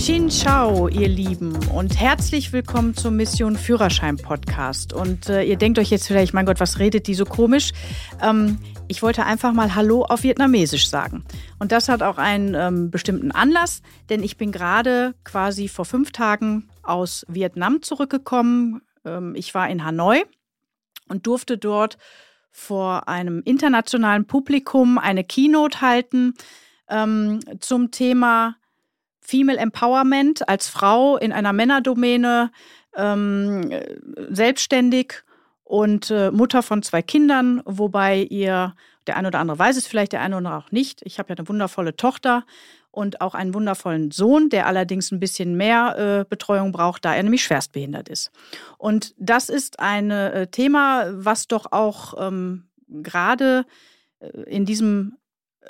Xin 0.00 0.30
Chao, 0.30 0.88
ihr 0.88 1.08
Lieben, 1.08 1.54
und 1.74 2.00
herzlich 2.00 2.54
willkommen 2.54 2.96
zum 2.96 3.16
Mission 3.16 3.54
Führerschein 3.54 4.16
Podcast. 4.16 4.94
Und 4.94 5.28
äh, 5.28 5.42
ihr 5.42 5.56
denkt 5.56 5.78
euch 5.78 5.90
jetzt 5.90 6.06
vielleicht, 6.06 6.32
mein 6.32 6.46
Gott, 6.46 6.58
was 6.58 6.78
redet 6.78 7.06
die 7.06 7.12
so 7.12 7.26
komisch? 7.26 7.72
Ähm, 8.22 8.58
ich 8.88 9.02
wollte 9.02 9.26
einfach 9.26 9.52
mal 9.52 9.74
Hallo 9.74 10.02
auf 10.04 10.22
Vietnamesisch 10.22 10.88
sagen. 10.88 11.26
Und 11.58 11.70
das 11.70 11.90
hat 11.90 12.02
auch 12.02 12.16
einen 12.16 12.54
ähm, 12.54 12.90
bestimmten 12.90 13.30
Anlass, 13.30 13.82
denn 14.08 14.22
ich 14.22 14.38
bin 14.38 14.52
gerade 14.52 15.14
quasi 15.22 15.68
vor 15.68 15.84
fünf 15.84 16.12
Tagen 16.12 16.70
aus 16.82 17.26
Vietnam 17.28 17.82
zurückgekommen. 17.82 18.80
Ähm, 19.04 19.34
ich 19.36 19.54
war 19.54 19.68
in 19.68 19.84
Hanoi 19.84 20.22
und 21.10 21.26
durfte 21.26 21.58
dort 21.58 21.98
vor 22.50 23.06
einem 23.06 23.42
internationalen 23.44 24.26
Publikum 24.26 24.96
eine 24.96 25.24
Keynote 25.24 25.82
halten 25.82 26.32
ähm, 26.88 27.40
zum 27.60 27.90
Thema 27.90 28.56
Female 29.30 29.58
Empowerment 29.58 30.48
als 30.48 30.68
Frau 30.68 31.16
in 31.16 31.32
einer 31.32 31.52
Männerdomäne, 31.52 32.50
ähm, 32.96 33.70
selbstständig 34.28 35.22
und 35.62 36.10
äh, 36.10 36.32
Mutter 36.32 36.64
von 36.64 36.82
zwei 36.82 37.00
Kindern, 37.00 37.62
wobei 37.64 38.22
ihr, 38.22 38.74
der 39.06 39.16
eine 39.16 39.28
oder 39.28 39.38
andere 39.38 39.56
weiß 39.56 39.76
es 39.76 39.86
vielleicht, 39.86 40.10
der 40.12 40.20
eine 40.20 40.36
oder 40.36 40.48
andere 40.48 40.64
auch 40.64 40.72
nicht. 40.72 41.02
Ich 41.04 41.20
habe 41.20 41.28
ja 41.28 41.36
eine 41.36 41.48
wundervolle 41.48 41.94
Tochter 41.94 42.44
und 42.90 43.20
auch 43.20 43.34
einen 43.34 43.54
wundervollen 43.54 44.10
Sohn, 44.10 44.48
der 44.48 44.66
allerdings 44.66 45.12
ein 45.12 45.20
bisschen 45.20 45.56
mehr 45.56 45.96
äh, 45.96 46.24
Betreuung 46.28 46.72
braucht, 46.72 47.04
da 47.04 47.14
er 47.14 47.22
nämlich 47.22 47.44
schwerstbehindert 47.44 48.08
ist. 48.08 48.32
Und 48.78 49.14
das 49.16 49.48
ist 49.48 49.78
ein 49.78 50.10
äh, 50.10 50.48
Thema, 50.48 51.06
was 51.12 51.46
doch 51.46 51.70
auch 51.70 52.14
ähm, 52.18 52.64
gerade 52.88 53.64
äh, 54.18 54.26
in 54.42 54.64
diesem 54.64 55.18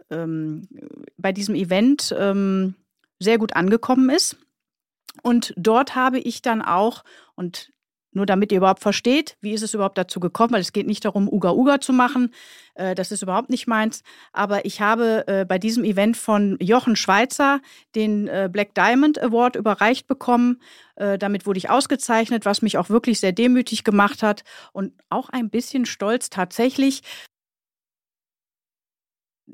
ähm, 0.08 0.66
bei 1.18 1.32
diesem 1.32 1.54
Event 1.54 2.14
ähm, 2.18 2.74
sehr 3.20 3.38
gut 3.38 3.54
angekommen 3.54 4.10
ist. 4.10 4.36
Und 5.22 5.54
dort 5.56 5.94
habe 5.94 6.18
ich 6.18 6.42
dann 6.42 6.62
auch, 6.62 7.04
und 7.34 7.70
nur 8.12 8.26
damit 8.26 8.50
ihr 8.50 8.58
überhaupt 8.58 8.82
versteht, 8.82 9.36
wie 9.40 9.52
ist 9.52 9.62
es 9.62 9.74
überhaupt 9.74 9.96
dazu 9.96 10.18
gekommen, 10.18 10.52
weil 10.54 10.60
es 10.60 10.72
geht 10.72 10.86
nicht 10.86 11.04
darum, 11.04 11.28
Uga 11.28 11.52
Uga 11.52 11.80
zu 11.80 11.92
machen. 11.92 12.34
Äh, 12.74 12.94
das 12.94 13.12
ist 13.12 13.22
überhaupt 13.22 13.50
nicht 13.50 13.68
meins. 13.68 14.02
Aber 14.32 14.64
ich 14.64 14.80
habe 14.80 15.24
äh, 15.28 15.44
bei 15.44 15.58
diesem 15.58 15.84
Event 15.84 16.16
von 16.16 16.56
Jochen 16.60 16.96
Schweizer 16.96 17.60
den 17.94 18.26
äh, 18.26 18.48
Black 18.50 18.74
Diamond 18.74 19.22
Award 19.22 19.56
überreicht 19.56 20.06
bekommen. 20.06 20.60
damit 20.96 21.46
wurde 21.46 21.56
ich 21.56 21.70
ausgezeichnet, 21.70 22.44
was 22.44 22.60
mich 22.60 22.76
auch 22.76 22.90
wirklich 22.90 23.20
sehr 23.20 23.32
demütig 23.32 23.84
gemacht 23.84 24.22
hat 24.22 24.44
und 24.72 24.92
auch 25.08 25.30
ein 25.30 25.48
bisschen 25.48 25.86
stolz 25.86 26.28
tatsächlich, 26.28 27.02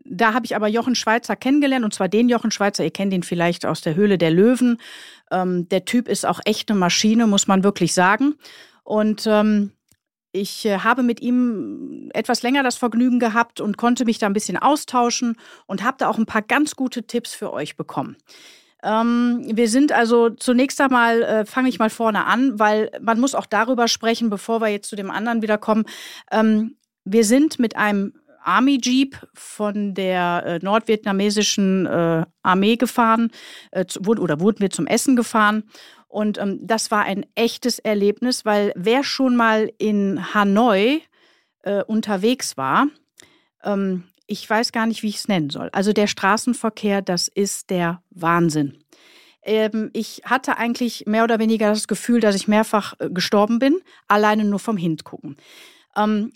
da 0.04 0.34
habe 0.34 0.46
ich 0.46 0.56
aber 0.56 0.68
Jochen 0.68 0.94
Schweizer 0.94 1.36
kennengelernt 1.36 1.84
und 1.84 1.94
zwar 1.94 2.08
den 2.08 2.28
Jochen 2.28 2.50
Schweizer, 2.50 2.84
ihr 2.84 2.90
kennt 2.90 3.12
ihn 3.12 3.22
vielleicht 3.22 3.66
aus 3.66 3.80
der 3.80 3.94
Höhle 3.94 4.18
der 4.18 4.30
Löwen. 4.30 4.78
Ähm, 5.30 5.68
der 5.68 5.84
Typ 5.84 6.08
ist 6.08 6.26
auch 6.26 6.40
echt 6.44 6.70
eine 6.70 6.78
Maschine, 6.78 7.26
muss 7.26 7.46
man 7.46 7.64
wirklich 7.64 7.94
sagen. 7.94 8.34
Und 8.84 9.26
ähm, 9.26 9.72
ich 10.32 10.64
äh, 10.66 10.78
habe 10.78 11.02
mit 11.02 11.20
ihm 11.20 12.10
etwas 12.12 12.42
länger 12.42 12.62
das 12.62 12.76
Vergnügen 12.76 13.18
gehabt 13.18 13.60
und 13.60 13.76
konnte 13.76 14.04
mich 14.04 14.18
da 14.18 14.26
ein 14.26 14.32
bisschen 14.32 14.56
austauschen 14.56 15.36
und 15.66 15.82
habe 15.82 15.96
da 15.98 16.08
auch 16.08 16.18
ein 16.18 16.26
paar 16.26 16.42
ganz 16.42 16.76
gute 16.76 17.06
Tipps 17.06 17.34
für 17.34 17.52
euch 17.52 17.76
bekommen. 17.76 18.16
Ähm, 18.82 19.42
wir 19.50 19.68
sind 19.68 19.92
also 19.92 20.30
zunächst 20.30 20.80
einmal, 20.80 21.22
äh, 21.22 21.44
fange 21.46 21.68
ich 21.68 21.78
mal 21.78 21.90
vorne 21.90 22.26
an, 22.26 22.58
weil 22.58 22.90
man 23.00 23.18
muss 23.18 23.34
auch 23.34 23.46
darüber 23.46 23.88
sprechen, 23.88 24.30
bevor 24.30 24.60
wir 24.60 24.68
jetzt 24.68 24.88
zu 24.88 24.96
dem 24.96 25.10
anderen 25.10 25.42
wieder 25.42 25.58
kommen. 25.58 25.86
Ähm, 26.30 26.76
wir 27.04 27.24
sind 27.24 27.58
mit 27.58 27.76
einem 27.76 28.12
Army 28.46 28.78
Jeep 28.80 29.16
von 29.34 29.94
der 29.94 30.42
äh, 30.46 30.58
nordvietnamesischen 30.64 31.86
äh, 31.86 32.24
Armee 32.42 32.76
gefahren 32.76 33.30
äh, 33.72 33.86
zu, 33.86 34.00
oder 34.00 34.40
wurden 34.40 34.60
wir 34.60 34.70
zum 34.70 34.86
Essen 34.86 35.16
gefahren. 35.16 35.64
Und 36.08 36.38
ähm, 36.38 36.60
das 36.62 36.90
war 36.90 37.04
ein 37.04 37.26
echtes 37.34 37.78
Erlebnis, 37.78 38.44
weil 38.44 38.72
wer 38.76 39.04
schon 39.04 39.36
mal 39.36 39.70
in 39.78 40.34
Hanoi 40.34 41.02
äh, 41.62 41.82
unterwegs 41.82 42.56
war, 42.56 42.86
ähm, 43.64 44.04
ich 44.26 44.48
weiß 44.48 44.72
gar 44.72 44.86
nicht, 44.86 45.02
wie 45.02 45.08
ich 45.08 45.16
es 45.16 45.28
nennen 45.28 45.50
soll. 45.50 45.68
Also 45.72 45.92
der 45.92 46.06
Straßenverkehr, 46.06 47.02
das 47.02 47.28
ist 47.28 47.70
der 47.70 48.02
Wahnsinn. 48.10 48.78
Ähm, 49.42 49.90
ich 49.92 50.22
hatte 50.24 50.58
eigentlich 50.58 51.06
mehr 51.06 51.24
oder 51.24 51.38
weniger 51.38 51.68
das 51.68 51.88
Gefühl, 51.88 52.20
dass 52.20 52.34
ich 52.34 52.48
mehrfach 52.48 52.94
äh, 52.98 53.08
gestorben 53.10 53.58
bin, 53.58 53.80
alleine 54.08 54.44
nur 54.44 54.58
vom 54.58 54.76
Hingucken. 54.76 55.36
Ähm, 55.96 56.32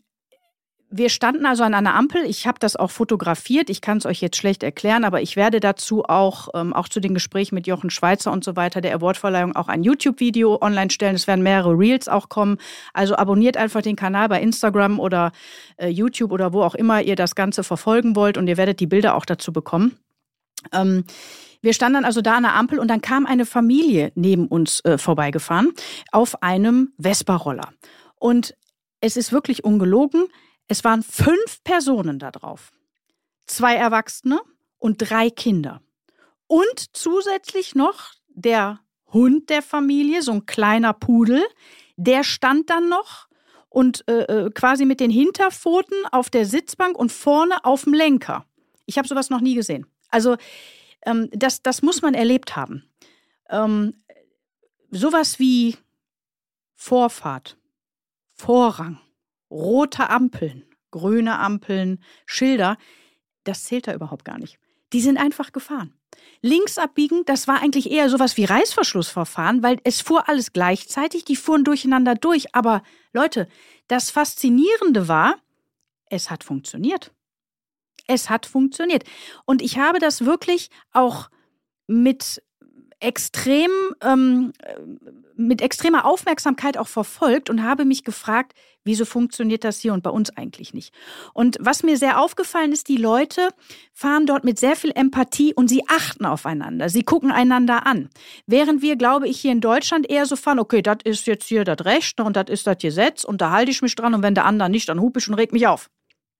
wir 0.92 1.08
standen 1.08 1.46
also 1.46 1.62
an 1.62 1.72
einer 1.72 1.94
Ampel. 1.94 2.24
Ich 2.24 2.48
habe 2.48 2.58
das 2.58 2.74
auch 2.74 2.90
fotografiert. 2.90 3.70
Ich 3.70 3.80
kann 3.80 3.98
es 3.98 4.06
euch 4.06 4.20
jetzt 4.20 4.36
schlecht 4.36 4.64
erklären, 4.64 5.04
aber 5.04 5.22
ich 5.22 5.36
werde 5.36 5.60
dazu 5.60 6.02
auch, 6.04 6.48
ähm, 6.54 6.72
auch 6.72 6.88
zu 6.88 6.98
den 6.98 7.14
Gesprächen 7.14 7.54
mit 7.54 7.68
Jochen 7.68 7.90
Schweizer 7.90 8.32
und 8.32 8.42
so 8.42 8.56
weiter, 8.56 8.80
der 8.80 8.96
Awardverleihung 8.96 9.54
auch 9.54 9.68
ein 9.68 9.84
YouTube-Video 9.84 10.60
online 10.60 10.90
stellen. 10.90 11.14
Es 11.14 11.28
werden 11.28 11.44
mehrere 11.44 11.78
Reels 11.78 12.08
auch 12.08 12.28
kommen. 12.28 12.58
Also 12.92 13.14
abonniert 13.14 13.56
einfach 13.56 13.82
den 13.82 13.94
Kanal 13.94 14.28
bei 14.28 14.42
Instagram 14.42 14.98
oder 14.98 15.30
äh, 15.76 15.88
YouTube 15.88 16.32
oder 16.32 16.52
wo 16.52 16.62
auch 16.62 16.74
immer 16.74 17.00
ihr 17.00 17.14
das 17.14 17.36
Ganze 17.36 17.62
verfolgen 17.62 18.16
wollt 18.16 18.36
und 18.36 18.48
ihr 18.48 18.56
werdet 18.56 18.80
die 18.80 18.88
Bilder 18.88 19.14
auch 19.14 19.24
dazu 19.24 19.52
bekommen. 19.52 19.96
Ähm, 20.72 21.04
wir 21.62 21.72
standen 21.72 22.04
also 22.04 22.20
da 22.20 22.36
an 22.36 22.42
der 22.42 22.54
Ampel 22.54 22.80
und 22.80 22.88
dann 22.88 23.00
kam 23.00 23.26
eine 23.26 23.46
Familie 23.46 24.10
neben 24.16 24.48
uns 24.48 24.80
äh, 24.80 24.98
vorbeigefahren 24.98 25.72
auf 26.10 26.42
einem 26.42 26.92
Vespa-Roller. 26.98 27.68
Und 28.16 28.56
es 29.00 29.16
ist 29.16 29.30
wirklich 29.30 29.62
ungelogen 29.62 30.26
es 30.70 30.84
waren 30.84 31.02
fünf 31.02 31.64
Personen 31.64 32.20
da 32.20 32.30
drauf. 32.30 32.70
Zwei 33.46 33.74
Erwachsene 33.74 34.40
und 34.78 34.98
drei 34.98 35.28
Kinder. 35.28 35.82
Und 36.46 36.96
zusätzlich 36.96 37.74
noch 37.74 38.12
der 38.28 38.78
Hund 39.12 39.50
der 39.50 39.62
Familie, 39.62 40.22
so 40.22 40.30
ein 40.30 40.46
kleiner 40.46 40.92
Pudel, 40.92 41.42
der 41.96 42.22
stand 42.22 42.70
dann 42.70 42.88
noch 42.88 43.26
und 43.68 44.06
äh, 44.08 44.22
äh 44.22 44.50
quasi 44.50 44.84
mit 44.84 45.00
den 45.00 45.10
Hinterpfoten 45.10 46.06
auf 46.12 46.30
der 46.30 46.46
Sitzbank 46.46 46.96
und 46.96 47.10
vorne 47.10 47.64
auf 47.64 47.82
dem 47.82 47.92
Lenker. 47.92 48.46
Ich 48.86 48.96
habe 48.96 49.08
sowas 49.08 49.28
noch 49.28 49.40
nie 49.40 49.56
gesehen. 49.56 49.86
Also 50.08 50.36
ähm, 51.04 51.30
das, 51.32 51.62
das 51.62 51.82
muss 51.82 52.00
man 52.00 52.14
erlebt 52.14 52.54
haben. 52.54 52.88
Ähm, 53.48 53.94
sowas 54.92 55.40
wie 55.40 55.76
Vorfahrt, 56.76 57.56
Vorrang, 58.36 59.00
rote 59.50 60.10
Ampeln, 60.10 60.64
grüne 60.90 61.38
Ampeln, 61.38 62.02
Schilder, 62.26 62.76
das 63.44 63.64
zählt 63.64 63.88
da 63.88 63.94
überhaupt 63.94 64.24
gar 64.24 64.38
nicht. 64.38 64.58
Die 64.92 65.00
sind 65.00 65.18
einfach 65.18 65.52
gefahren. 65.52 65.94
Links 66.42 66.78
abbiegen, 66.78 67.24
das 67.26 67.46
war 67.48 67.62
eigentlich 67.62 67.90
eher 67.90 68.08
sowas 68.08 68.36
wie 68.36 68.44
Reißverschlussverfahren, 68.44 69.62
weil 69.62 69.78
es 69.84 70.00
fuhr 70.00 70.28
alles 70.28 70.52
gleichzeitig, 70.52 71.24
die 71.24 71.36
fuhren 71.36 71.64
durcheinander 71.64 72.14
durch. 72.14 72.54
Aber 72.54 72.82
Leute, 73.12 73.48
das 73.88 74.10
Faszinierende 74.10 75.06
war, 75.06 75.36
es 76.06 76.30
hat 76.30 76.42
funktioniert. 76.44 77.12
Es 78.06 78.30
hat 78.30 78.46
funktioniert. 78.46 79.04
Und 79.44 79.62
ich 79.62 79.78
habe 79.78 79.98
das 79.98 80.24
wirklich 80.24 80.70
auch 80.92 81.30
mit 81.86 82.42
extrem, 83.00 83.70
ähm, 84.02 84.52
mit 85.34 85.62
extremer 85.62 86.04
Aufmerksamkeit 86.04 86.76
auch 86.76 86.88
verfolgt 86.88 87.48
und 87.50 87.62
habe 87.62 87.84
mich 87.84 88.04
gefragt, 88.04 88.52
wieso 88.84 89.04
funktioniert 89.04 89.64
das 89.64 89.80
hier 89.80 89.94
und 89.94 90.02
bei 90.02 90.10
uns 90.10 90.36
eigentlich 90.36 90.74
nicht? 90.74 90.94
Und 91.32 91.56
was 91.60 91.82
mir 91.82 91.96
sehr 91.96 92.20
aufgefallen 92.20 92.72
ist, 92.72 92.88
die 92.88 92.96
Leute 92.96 93.48
fahren 93.92 94.26
dort 94.26 94.44
mit 94.44 94.58
sehr 94.58 94.76
viel 94.76 94.92
Empathie 94.94 95.54
und 95.54 95.68
sie 95.68 95.82
achten 95.88 96.26
aufeinander. 96.26 96.88
Sie 96.90 97.02
gucken 97.02 97.32
einander 97.32 97.86
an. 97.86 98.10
Während 98.46 98.82
wir, 98.82 98.96
glaube 98.96 99.28
ich, 99.28 99.40
hier 99.40 99.52
in 99.52 99.60
Deutschland 99.60 100.08
eher 100.08 100.26
so 100.26 100.36
fahren, 100.36 100.58
okay, 100.58 100.82
das 100.82 100.98
ist 101.04 101.26
jetzt 101.26 101.46
hier 101.46 101.64
das 101.64 101.84
Recht 101.84 102.20
und 102.20 102.36
das 102.36 102.46
ist 102.48 102.66
das 102.66 102.78
Gesetz 102.78 103.24
und 103.24 103.40
da 103.40 103.50
halte 103.50 103.70
ich 103.70 103.82
mich 103.82 103.94
dran 103.94 104.14
und 104.14 104.22
wenn 104.22 104.34
der 104.34 104.44
andere 104.44 104.68
nicht, 104.68 104.88
dann 104.88 105.00
hupe 105.00 105.18
ich 105.18 105.28
und 105.28 105.34
reg 105.34 105.52
mich 105.52 105.66
auf. 105.66 105.90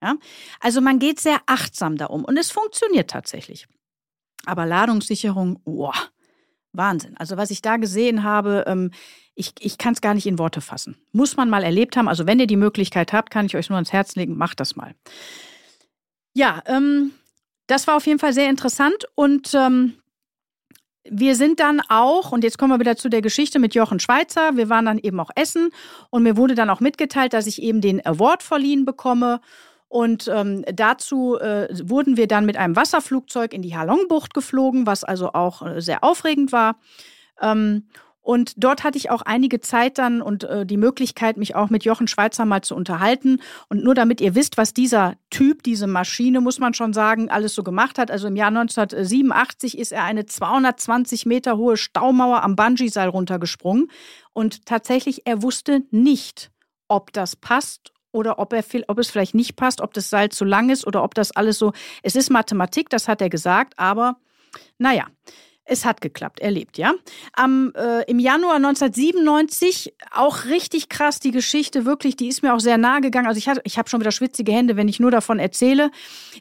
Ja? 0.02 0.16
Also 0.60 0.80
man 0.82 0.98
geht 0.98 1.20
sehr 1.20 1.40
achtsam 1.46 1.96
da 1.96 2.06
um 2.06 2.24
und 2.24 2.36
es 2.36 2.50
funktioniert 2.50 3.10
tatsächlich. 3.10 3.66
Aber 4.46 4.66
Ladungssicherung, 4.66 5.60
boah, 5.64 5.94
Wahnsinn. 6.72 7.16
Also 7.16 7.36
was 7.36 7.50
ich 7.50 7.62
da 7.62 7.76
gesehen 7.76 8.22
habe, 8.22 8.64
ähm, 8.66 8.90
ich, 9.34 9.52
ich 9.60 9.78
kann 9.78 9.94
es 9.94 10.00
gar 10.00 10.14
nicht 10.14 10.26
in 10.26 10.38
Worte 10.38 10.60
fassen. 10.60 10.96
Muss 11.12 11.36
man 11.36 11.50
mal 11.50 11.64
erlebt 11.64 11.96
haben. 11.96 12.08
Also 12.08 12.26
wenn 12.26 12.38
ihr 12.38 12.46
die 12.46 12.56
Möglichkeit 12.56 13.12
habt, 13.12 13.30
kann 13.30 13.46
ich 13.46 13.56
euch 13.56 13.68
nur 13.68 13.76
ans 13.76 13.92
Herz 13.92 14.14
legen, 14.14 14.36
macht 14.36 14.60
das 14.60 14.76
mal. 14.76 14.94
Ja, 16.34 16.62
ähm, 16.66 17.12
das 17.66 17.86
war 17.86 17.96
auf 17.96 18.06
jeden 18.06 18.18
Fall 18.18 18.32
sehr 18.32 18.50
interessant 18.50 19.06
und 19.14 19.54
ähm, 19.54 19.94
wir 21.04 21.34
sind 21.34 21.60
dann 21.60 21.80
auch, 21.88 22.30
und 22.30 22.44
jetzt 22.44 22.58
kommen 22.58 22.72
wir 22.72 22.80
wieder 22.80 22.96
zu 22.96 23.08
der 23.08 23.22
Geschichte 23.22 23.58
mit 23.58 23.74
Jochen 23.74 24.00
Schweizer, 24.00 24.56
wir 24.56 24.68
waren 24.68 24.84
dann 24.84 24.98
eben 24.98 25.18
auch 25.18 25.30
essen 25.34 25.70
und 26.10 26.22
mir 26.22 26.36
wurde 26.36 26.54
dann 26.54 26.70
auch 26.70 26.80
mitgeteilt, 26.80 27.32
dass 27.32 27.46
ich 27.46 27.62
eben 27.62 27.80
den 27.80 28.04
Award 28.04 28.42
verliehen 28.42 28.84
bekomme 28.84 29.40
und 29.90 30.30
ähm, 30.32 30.64
dazu 30.72 31.36
äh, 31.36 31.68
wurden 31.82 32.16
wir 32.16 32.28
dann 32.28 32.46
mit 32.46 32.56
einem 32.56 32.76
Wasserflugzeug 32.76 33.52
in 33.52 33.60
die 33.60 33.76
Halongbucht 33.76 34.32
geflogen, 34.34 34.86
was 34.86 35.02
also 35.02 35.32
auch 35.32 35.66
äh, 35.66 35.80
sehr 35.80 36.04
aufregend 36.04 36.52
war. 36.52 36.76
Ähm, 37.42 37.88
Und 38.22 38.52
dort 38.62 38.84
hatte 38.84 38.98
ich 38.98 39.10
auch 39.10 39.22
einige 39.22 39.60
Zeit 39.60 39.98
dann 39.98 40.22
und 40.22 40.44
äh, 40.44 40.64
die 40.64 40.76
Möglichkeit, 40.76 41.38
mich 41.38 41.56
auch 41.56 41.70
mit 41.70 41.84
Jochen 41.84 42.06
Schweizer 42.06 42.44
mal 42.44 42.62
zu 42.62 42.76
unterhalten. 42.76 43.40
Und 43.68 43.82
nur 43.82 43.94
damit 43.96 44.20
ihr 44.20 44.36
wisst, 44.36 44.58
was 44.58 44.72
dieser 44.72 45.14
Typ, 45.30 45.64
diese 45.64 45.88
Maschine, 45.88 46.40
muss 46.40 46.60
man 46.60 46.72
schon 46.72 46.92
sagen, 46.92 47.28
alles 47.28 47.56
so 47.56 47.64
gemacht 47.64 47.98
hat. 47.98 48.12
Also 48.12 48.28
im 48.28 48.36
Jahr 48.36 48.54
1987 48.54 49.76
ist 49.76 49.90
er 49.90 50.04
eine 50.04 50.24
220 50.24 51.26
Meter 51.26 51.56
hohe 51.56 51.76
Staumauer 51.76 52.44
am 52.44 52.54
Bungee-Seil 52.54 53.08
runtergesprungen. 53.08 53.90
Und 54.34 54.66
tatsächlich, 54.66 55.22
er 55.24 55.42
wusste 55.42 55.82
nicht, 55.90 56.52
ob 56.86 57.12
das 57.12 57.34
passt 57.34 57.92
oder 58.12 58.38
ob, 58.38 58.52
er, 58.52 58.64
ob 58.88 58.98
es 58.98 59.10
vielleicht 59.10 59.34
nicht 59.34 59.56
passt, 59.56 59.80
ob 59.80 59.94
das 59.94 60.10
Seil 60.10 60.30
zu 60.30 60.44
lang 60.44 60.70
ist 60.70 60.86
oder 60.86 61.02
ob 61.02 61.14
das 61.14 61.32
alles 61.32 61.58
so. 61.58 61.72
Es 62.02 62.16
ist 62.16 62.30
Mathematik, 62.30 62.88
das 62.90 63.08
hat 63.08 63.20
er 63.20 63.30
gesagt, 63.30 63.74
aber 63.78 64.16
naja. 64.78 65.06
Es 65.72 65.84
hat 65.84 66.00
geklappt, 66.00 66.40
er 66.40 66.50
lebt, 66.50 66.78
ja. 66.78 66.94
Am, 67.32 67.72
äh, 67.76 68.02
Im 68.10 68.18
Januar 68.18 68.56
1997, 68.56 69.94
auch 70.10 70.46
richtig 70.46 70.88
krass 70.88 71.20
die 71.20 71.30
Geschichte, 71.30 71.84
wirklich, 71.84 72.16
die 72.16 72.26
ist 72.26 72.42
mir 72.42 72.54
auch 72.54 72.58
sehr 72.58 72.76
nahe 72.76 73.00
gegangen. 73.00 73.28
Also 73.28 73.38
ich, 73.38 73.46
ich 73.62 73.78
habe 73.78 73.88
schon 73.88 74.00
wieder 74.00 74.10
schwitzige 74.10 74.50
Hände, 74.50 74.76
wenn 74.76 74.88
ich 74.88 74.98
nur 74.98 75.12
davon 75.12 75.38
erzähle. 75.38 75.92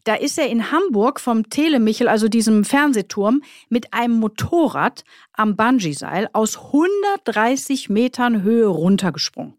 Da 0.04 0.15
ist 0.15 0.39
er 0.39 0.48
in 0.48 0.72
Hamburg 0.72 1.19
vom 1.19 1.48
Telemichel, 1.48 2.07
also 2.07 2.27
diesem 2.27 2.65
Fernsehturm, 2.65 3.44
mit 3.69 3.94
einem 3.94 4.15
Motorrad 4.15 5.04
am 5.33 5.56
Bungee-Seil 5.56 6.30
aus 6.33 6.57
130 6.57 7.88
Metern 7.89 8.42
Höhe 8.42 8.65
runtergesprungen. 8.65 9.54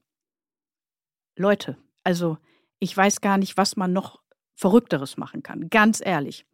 Leute, 1.36 1.76
also 2.04 2.38
ich 2.78 2.96
weiß 2.96 3.20
gar 3.20 3.38
nicht, 3.38 3.56
was 3.56 3.76
man 3.76 3.92
noch 3.92 4.20
Verrückteres 4.56 5.16
machen 5.16 5.42
kann, 5.42 5.68
ganz 5.70 6.00
ehrlich. 6.04 6.44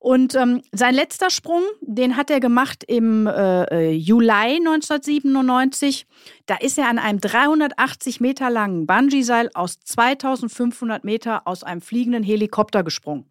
Und 0.00 0.34
ähm, 0.34 0.62
sein 0.72 0.94
letzter 0.94 1.28
Sprung, 1.28 1.62
den 1.82 2.16
hat 2.16 2.30
er 2.30 2.40
gemacht 2.40 2.84
im 2.84 3.26
äh, 3.26 3.64
äh 3.64 3.92
Juli 3.92 4.56
1997. 4.56 6.06
Da 6.46 6.56
ist 6.56 6.78
er 6.78 6.88
an 6.88 6.98
einem 6.98 7.20
380 7.20 8.18
Meter 8.18 8.48
langen 8.48 8.86
Bungee-Seil 8.86 9.50
aus 9.52 9.78
2500 9.78 11.04
Meter 11.04 11.46
aus 11.46 11.62
einem 11.64 11.82
fliegenden 11.82 12.22
Helikopter 12.22 12.82
gesprungen. 12.82 13.26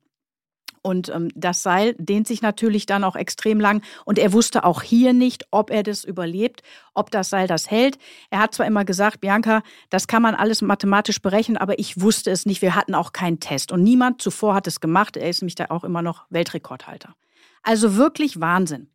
Und 0.82 1.10
ähm, 1.10 1.30
das 1.36 1.64
Seil 1.64 1.96
dehnt 1.98 2.28
sich 2.28 2.42
natürlich 2.42 2.86
dann 2.86 3.04
auch 3.04 3.16
extrem 3.16 3.60
lang. 3.60 3.82
Und 4.06 4.18
er 4.18 4.34
wusste 4.34 4.64
auch 4.64 4.82
hier 4.82 5.14
nicht, 5.14 5.46
ob 5.52 5.72
er 5.72 5.84
das 5.84 6.04
überlebt, 6.04 6.62
ob 6.94 7.12
das 7.12 7.30
Seil 7.30 7.48
das 7.48 7.70
hält. 7.70 7.98
Er 8.30 8.40
hat 8.40 8.54
zwar 8.54 8.66
immer 8.66 8.86
gesagt, 8.86 9.22
Bianca, 9.22 9.62
das 9.90 10.08
kann 10.08 10.22
man 10.22 10.36
alles 10.36 10.62
mathematisch 10.62 11.22
berechnen, 11.22 11.58
aber 11.58 11.80
ich 11.80 12.02
wusste 12.02 12.32
es 12.32 12.46
nicht. 12.46 12.62
Wir 12.62 12.76
hatten 12.76 12.96
auch 12.96 13.14
keinen 13.14 13.40
Test. 13.40 13.72
Und 13.72 13.84
niemand 13.84 14.22
zuvor 14.22 14.56
hat 14.56 14.68
es 14.68 14.80
gemacht. 14.80 15.18
Er 15.18 15.30
ist 15.30 15.42
nämlich 15.42 15.56
da 15.56 15.66
auch 15.70 15.84
immer 15.84 16.02
noch 16.02 16.26
Weltrekordhalter. 16.30 17.16
Also 17.64 17.96
wirklich 17.96 18.40
Wahnsinn. 18.40 18.90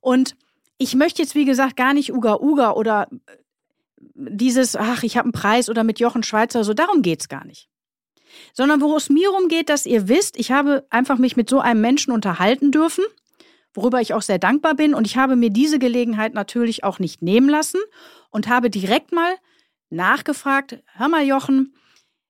Und 0.00 0.36
ich 0.78 0.94
möchte 0.94 1.22
jetzt, 1.22 1.34
wie 1.34 1.44
gesagt, 1.44 1.76
gar 1.76 1.92
nicht 1.92 2.12
Uga 2.12 2.36
Uga 2.36 2.72
oder 2.72 3.08
äh, 3.10 3.36
dieses, 4.14 4.76
ach, 4.76 5.02
ich 5.02 5.16
habe 5.16 5.26
einen 5.26 5.32
Preis 5.32 5.68
oder 5.68 5.84
mit 5.84 6.00
Jochen 6.00 6.22
Schweizer, 6.22 6.64
so 6.64 6.72
darum 6.72 7.02
geht 7.02 7.20
es 7.20 7.28
gar 7.28 7.44
nicht 7.44 7.68
sondern 8.52 8.80
wo 8.80 8.96
es 8.96 9.08
mir 9.08 9.32
umgeht, 9.32 9.68
dass 9.68 9.86
ihr 9.86 10.08
wisst, 10.08 10.38
ich 10.38 10.52
habe 10.52 10.86
einfach 10.90 11.18
mich 11.18 11.36
mit 11.36 11.48
so 11.48 11.60
einem 11.60 11.80
Menschen 11.80 12.12
unterhalten 12.12 12.72
dürfen, 12.72 13.04
worüber 13.74 14.00
ich 14.00 14.14
auch 14.14 14.22
sehr 14.22 14.38
dankbar 14.38 14.74
bin. 14.74 14.94
Und 14.94 15.06
ich 15.06 15.16
habe 15.16 15.36
mir 15.36 15.50
diese 15.50 15.78
Gelegenheit 15.78 16.34
natürlich 16.34 16.84
auch 16.84 16.98
nicht 16.98 17.22
nehmen 17.22 17.48
lassen 17.48 17.80
und 18.30 18.48
habe 18.48 18.70
direkt 18.70 19.12
mal 19.12 19.34
nachgefragt, 19.90 20.82
hör 20.94 21.08
mal 21.08 21.24
Jochen, 21.24 21.74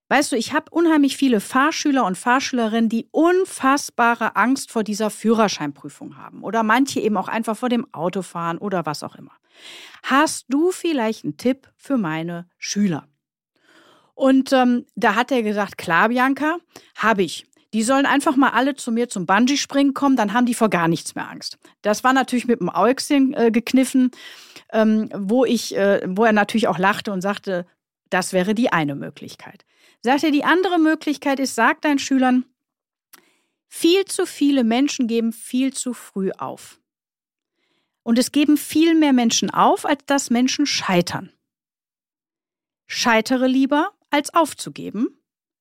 weißt 0.08 0.32
du, 0.32 0.36
ich 0.36 0.52
habe 0.52 0.70
unheimlich 0.70 1.16
viele 1.16 1.40
Fahrschüler 1.40 2.04
und 2.04 2.18
Fahrschülerinnen, 2.18 2.88
die 2.88 3.08
unfassbare 3.12 4.36
Angst 4.36 4.70
vor 4.70 4.82
dieser 4.82 5.10
Führerscheinprüfung 5.10 6.16
haben 6.16 6.42
oder 6.42 6.62
manche 6.62 7.00
eben 7.00 7.16
auch 7.16 7.28
einfach 7.28 7.56
vor 7.56 7.68
dem 7.68 7.92
Autofahren 7.92 8.58
oder 8.58 8.86
was 8.86 9.02
auch 9.02 9.14
immer. 9.14 9.32
Hast 10.02 10.46
du 10.48 10.72
vielleicht 10.72 11.24
einen 11.24 11.36
Tipp 11.36 11.68
für 11.76 11.98
meine 11.98 12.48
Schüler? 12.58 13.06
Und 14.20 14.52
ähm, 14.52 14.84
da 14.96 15.14
hat 15.14 15.32
er 15.32 15.42
gesagt, 15.42 15.78
klar, 15.78 16.10
Bianca, 16.10 16.58
habe 16.94 17.22
ich. 17.22 17.46
Die 17.72 17.82
sollen 17.82 18.04
einfach 18.04 18.36
mal 18.36 18.50
alle 18.50 18.76
zu 18.76 18.92
mir 18.92 19.08
zum 19.08 19.24
Bungee-Springen 19.24 19.94
kommen, 19.94 20.14
dann 20.14 20.34
haben 20.34 20.44
die 20.44 20.52
vor 20.52 20.68
gar 20.68 20.88
nichts 20.88 21.14
mehr 21.14 21.26
Angst. 21.26 21.56
Das 21.80 22.04
war 22.04 22.12
natürlich 22.12 22.46
mit 22.46 22.60
dem 22.60 22.68
Äugschen 22.68 23.32
äh, 23.32 23.50
gekniffen, 23.50 24.10
ähm, 24.74 25.08
wo, 25.16 25.46
ich, 25.46 25.74
äh, 25.74 26.02
wo 26.06 26.26
er 26.26 26.34
natürlich 26.34 26.68
auch 26.68 26.76
lachte 26.76 27.12
und 27.12 27.22
sagte, 27.22 27.64
das 28.10 28.34
wäre 28.34 28.54
die 28.54 28.70
eine 28.70 28.94
Möglichkeit. 28.94 29.64
Sagte, 30.02 30.30
die 30.32 30.44
andere 30.44 30.78
Möglichkeit 30.78 31.40
ist, 31.40 31.54
sag 31.54 31.80
deinen 31.80 31.98
Schülern, 31.98 32.44
viel 33.68 34.04
zu 34.04 34.26
viele 34.26 34.64
Menschen 34.64 35.06
geben 35.06 35.32
viel 35.32 35.72
zu 35.72 35.94
früh 35.94 36.30
auf. 36.36 36.78
Und 38.02 38.18
es 38.18 38.32
geben 38.32 38.58
viel 38.58 38.94
mehr 38.94 39.14
Menschen 39.14 39.48
auf, 39.48 39.86
als 39.86 40.04
dass 40.04 40.28
Menschen 40.28 40.66
scheitern. 40.66 41.32
Scheitere 42.86 43.46
lieber 43.46 43.94
als 44.10 44.34
aufzugeben. 44.34 45.08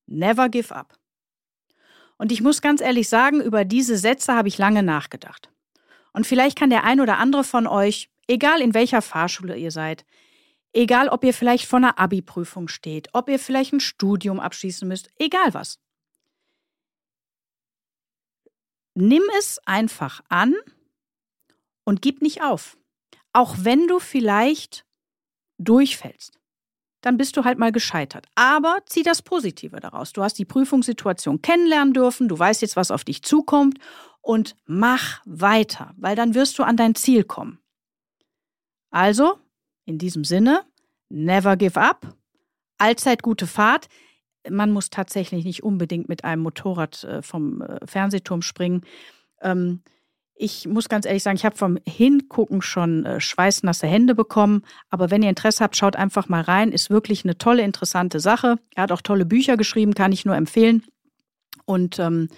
Never 0.06 0.50
give 0.50 0.75
up. 0.75 0.98
Und 2.18 2.31
ich 2.31 2.42
muss 2.42 2.62
ganz 2.62 2.81
ehrlich 2.81 3.07
sagen, 3.07 3.42
über 3.42 3.63
diese 3.63 3.98
Sätze 3.98 4.34
habe 4.34 4.48
ich 4.50 4.57
lange 4.57 4.84
nachgedacht. 4.84 5.50
Und 6.12 6.28
vielleicht 6.28 6.57
kann 6.57 6.69
der 6.69 6.84
ein 6.84 7.00
oder 7.00 7.18
andere 7.18 7.44
von 7.44 7.68
euch, 7.68 8.10
egal 8.28 8.62
in 8.62 8.74
welcher 8.74 9.01
Fahrschule 9.01 9.56
ihr 9.56 9.72
seid, 9.72 10.06
egal 10.74 11.10
ob 11.10 11.24
ihr 11.24 11.34
vielleicht 11.34 11.66
vor 11.66 11.78
einer 11.78 12.00
Abi-Prüfung 12.00 12.68
steht, 12.68 13.10
ob 13.13 13.30
ihr 13.30 13.40
vielleicht 13.40 13.74
ein 13.74 13.80
Studium 13.80 14.40
abschließen 14.40 14.88
müsst, 14.88 15.12
egal 15.18 15.54
was. 15.54 15.80
Nimm 18.95 19.24
es 19.38 19.60
einfach 19.66 20.22
an 20.28 20.56
und 21.86 22.02
gib 22.02 22.22
nicht 22.22 22.42
auf. 22.42 22.78
Auch 23.31 23.56
wenn 23.60 23.88
du 23.88 24.00
vielleicht 24.00 24.86
durchfällst 25.57 26.38
dann 27.01 27.18
bist 27.18 27.38
du 27.38 27.44
halt 27.44 27.57
mal 27.57 27.72
gescheitert. 27.72 28.28
Aber 28.36 28.80
zieh 28.86 29.04
das 29.04 29.22
Positive 29.22 29.80
daraus. 29.80 30.13
Du 30.13 30.24
hast 30.24 30.38
die 30.38 30.46
Prüfungssituation 30.46 31.42
kennenlernen 31.42 31.94
dürfen, 31.94 32.28
du 32.28 32.38
weißt 32.38 32.62
jetzt, 32.62 32.75
was 32.75 32.92
auf 32.92 33.04
dich 33.04 33.24
zukommt 33.24 33.80
und 34.22 34.56
mach 34.66 35.22
weiter, 35.25 35.94
weil 35.98 36.16
dann 36.16 36.34
wirst 36.34 36.60
du 36.60 36.63
an 36.63 36.78
dein 36.78 36.96
Ziel 36.96 37.24
kommen. 37.24 37.60
Also, 38.92 39.38
in 39.86 39.98
diesem 39.98 40.24
Sinne, 40.24 40.66
never 41.10 41.57
give 41.57 41.80
up, 41.80 42.16
allzeit 42.78 43.24
gute 43.24 43.48
Fahrt. 43.48 43.88
Man 44.50 44.72
muss 44.72 44.90
tatsächlich 44.90 45.45
nicht 45.45 45.63
unbedingt 45.63 46.10
mit 46.10 46.24
einem 46.24 46.42
Motorrad 46.42 47.04
äh, 47.04 47.22
vom 47.22 47.62
äh, 47.62 47.86
Fernsehturm 47.86 48.42
springen. 48.42 48.81
Ähm, 49.42 49.81
ich 50.41 50.68
muss 50.68 50.88
ganz 50.88 51.06
ehrlich 51.06 51.21
sagen, 51.21 51.36
ich 51.36 51.44
habe 51.44 51.57
vom 51.57 51.77
Hingucken 51.86 52.62
schon 52.62 53.06
äh, 53.06 53.19
schweißnasse 53.19 53.86
Hände 53.86 54.15
bekommen. 54.15 54.63
Aber 54.89 55.12
wenn 55.12 55.21
ihr 55.21 55.30
Interesse 55.30 55.63
habt, 55.63 55.75
schaut 55.75 55.97
einfach 55.97 56.30
mal 56.30 56.41
rein. 56.41 56.71
Ist 56.71 56.89
wirklich 56.89 57.25
eine 57.25 57.38
tolle, 57.38 57.62
interessante 57.62 58.21
Sache. 58.21 58.57
Er 58.74 58.83
hat 58.83 58.94
auch 58.94 59.01
tolle 59.01 59.25
Bücher 59.25 59.57
geschrieben, 59.57 59.94
kann 59.94 60.13
ich 60.13 60.24
nur 60.24 60.36
empfehlen. 60.36 60.83
Und 61.65 62.00
ähm, 62.00 62.30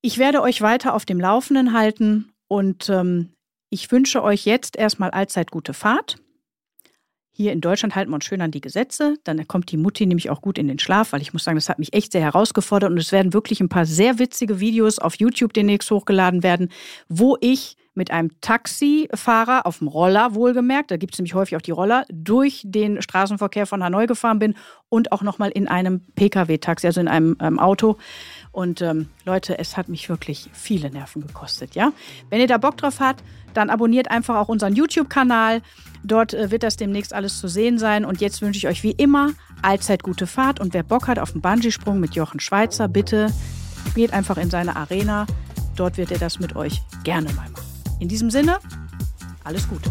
ich 0.00 0.18
werde 0.18 0.42
euch 0.42 0.62
weiter 0.62 0.94
auf 0.94 1.04
dem 1.04 1.18
Laufenden 1.18 1.72
halten. 1.72 2.32
Und 2.46 2.88
ähm, 2.88 3.30
ich 3.68 3.90
wünsche 3.90 4.22
euch 4.22 4.44
jetzt 4.44 4.76
erstmal 4.76 5.10
allzeit 5.10 5.50
gute 5.50 5.74
Fahrt. 5.74 6.21
Hier 7.34 7.52
in 7.52 7.62
Deutschland 7.62 7.94
halten 7.94 8.10
wir 8.10 8.16
uns 8.16 8.26
schön 8.26 8.42
an 8.42 8.50
die 8.50 8.60
Gesetze. 8.60 9.16
Dann 9.24 9.48
kommt 9.48 9.70
die 9.70 9.78
Mutti 9.78 10.04
nämlich 10.04 10.28
auch 10.28 10.42
gut 10.42 10.58
in 10.58 10.68
den 10.68 10.78
Schlaf, 10.78 11.12
weil 11.12 11.22
ich 11.22 11.32
muss 11.32 11.44
sagen, 11.44 11.56
das 11.56 11.70
hat 11.70 11.78
mich 11.78 11.94
echt 11.94 12.12
sehr 12.12 12.20
herausgefordert. 12.20 12.90
Und 12.90 12.98
es 12.98 13.10
werden 13.10 13.32
wirklich 13.32 13.60
ein 13.60 13.70
paar 13.70 13.86
sehr 13.86 14.18
witzige 14.18 14.60
Videos 14.60 14.98
auf 14.98 15.14
YouTube 15.14 15.54
demnächst 15.54 15.90
hochgeladen 15.90 16.42
werden, 16.42 16.68
wo 17.08 17.38
ich 17.40 17.76
mit 17.94 18.10
einem 18.10 18.30
Taxifahrer 18.40 19.66
auf 19.66 19.78
dem 19.78 19.88
Roller, 19.88 20.34
wohlgemerkt, 20.34 20.90
da 20.90 20.96
gibt 20.96 21.14
es 21.14 21.18
nämlich 21.18 21.34
häufig 21.34 21.56
auch 21.56 21.62
die 21.62 21.72
Roller, 21.72 22.04
durch 22.10 22.62
den 22.64 23.02
Straßenverkehr 23.02 23.66
von 23.66 23.84
Hanoi 23.84 24.06
gefahren 24.06 24.38
bin 24.38 24.54
und 24.88 25.12
auch 25.12 25.22
nochmal 25.22 25.50
in 25.50 25.68
einem 25.68 26.00
Pkw-Taxi, 26.14 26.86
also 26.86 27.00
in 27.00 27.08
einem 27.08 27.36
ähm, 27.40 27.58
Auto. 27.58 27.98
Und 28.50 28.80
ähm, 28.80 29.08
Leute, 29.24 29.58
es 29.58 29.76
hat 29.76 29.88
mich 29.88 30.08
wirklich 30.08 30.48
viele 30.52 30.90
Nerven 30.90 31.26
gekostet, 31.26 31.74
ja. 31.74 31.92
Wenn 32.30 32.40
ihr 32.40 32.46
da 32.46 32.58
Bock 32.58 32.78
drauf 32.78 33.00
habt, 33.00 33.22
dann 33.56 33.70
abonniert 33.70 34.10
einfach 34.10 34.36
auch 34.36 34.48
unseren 34.48 34.74
YouTube-Kanal. 34.74 35.62
Dort 36.04 36.34
äh, 36.34 36.50
wird 36.50 36.62
das 36.62 36.76
demnächst 36.76 37.12
alles 37.14 37.38
zu 37.38 37.48
sehen 37.48 37.78
sein. 37.78 38.04
Und 38.04 38.20
jetzt 38.20 38.42
wünsche 38.42 38.58
ich 38.58 38.68
euch 38.68 38.82
wie 38.82 38.92
immer 38.92 39.30
allzeit 39.62 40.02
gute 40.02 40.26
Fahrt. 40.26 40.60
Und 40.60 40.74
wer 40.74 40.82
Bock 40.82 41.08
hat 41.08 41.18
auf 41.18 41.32
einen 41.32 41.42
Bungee-Sprung 41.42 42.00
mit 42.00 42.14
Jochen 42.14 42.40
Schweizer, 42.40 42.88
bitte 42.88 43.32
geht 43.94 44.12
einfach 44.12 44.36
in 44.36 44.50
seine 44.50 44.76
Arena. 44.76 45.26
Dort 45.76 45.96
wird 45.96 46.10
er 46.10 46.18
das 46.18 46.38
mit 46.38 46.56
euch 46.56 46.82
gerne 47.04 47.32
mal 47.32 47.48
machen. 47.50 47.66
In 48.00 48.08
diesem 48.08 48.30
Sinne, 48.30 48.58
alles 49.44 49.68
Gute. 49.68 49.90